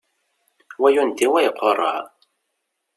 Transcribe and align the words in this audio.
Wa 0.81 0.89
yendi, 0.95 1.25
wa 1.33 1.39
iqureɛ. 1.49 1.95